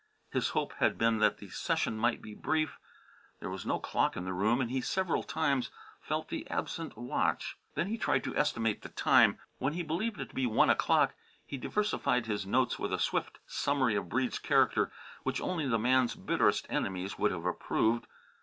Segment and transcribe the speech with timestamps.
[0.31, 2.79] His hope had been that the session might be brief.
[3.39, 5.69] There was no clock in the room and he several times
[6.01, 7.55] felt for the absent watch.
[7.75, 9.37] Then he tried to estimate the time.
[9.59, 11.13] When he believed it to be one o'clock
[11.45, 14.91] he diversified his notes with a swift summary of Breede's character
[15.21, 18.07] which only the man's bitterest enemies would have approved.